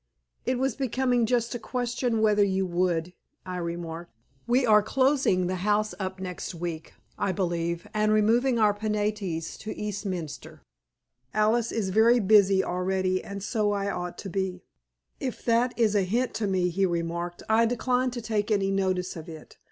"It 0.47 0.57
was 0.57 0.75
becoming 0.75 1.27
just 1.27 1.53
a 1.53 1.59
question 1.59 2.21
whether 2.23 2.43
you 2.43 2.65
would," 2.65 3.13
I 3.45 3.57
remarked. 3.57 4.11
"We 4.47 4.65
are 4.65 4.81
closing 4.81 5.45
the 5.45 5.57
house 5.57 5.93
up 5.99 6.19
next 6.19 6.55
week, 6.55 6.93
I 7.19 7.31
believe, 7.31 7.85
and 7.93 8.11
removing 8.11 8.57
our 8.57 8.73
'Penates' 8.73 9.59
to 9.59 9.77
Eastminster. 9.79 10.63
Alice 11.35 11.71
is 11.71 11.91
busy 11.91 12.61
packing 12.63 12.67
already, 12.73 13.23
and 13.23 13.43
so 13.43 13.73
ought 13.73 13.95
I 13.95 14.09
to 14.11 14.29
be." 14.31 14.63
"If 15.19 15.45
that 15.45 15.77
is 15.77 15.93
a 15.93 16.01
hint 16.01 16.33
to 16.33 16.47
me," 16.47 16.69
he 16.69 16.87
remarked, 16.87 17.43
"I 17.47 17.67
decline 17.67 18.09
to 18.09 18.23
take 18.23 18.49
any 18.49 18.71
notice 18.71 19.15
of 19.15 19.29
it. 19.29 19.59